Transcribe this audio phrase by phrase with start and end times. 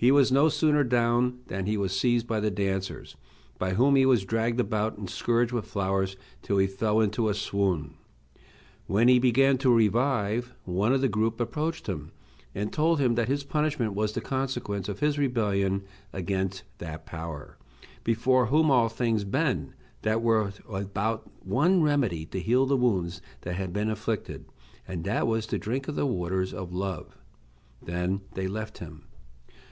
[0.00, 3.16] He was no sooner down than he was seized by the dancers,
[3.58, 7.34] by whom he was dragged about and scourged with flowers till he fell into a
[7.34, 7.94] swoon.
[8.86, 12.12] When he began to revive one of the group approached him,
[12.54, 15.82] and told him that his punishment was the consequence of his rebellion
[16.12, 17.58] against that power
[18.04, 19.70] before whom all things bend;
[20.02, 20.60] that there was
[20.94, 24.44] but one remedy to heal the wounds that had been inflicted,
[24.86, 27.18] and that was to drink of the waters of Love.
[27.82, 29.02] Then they left him.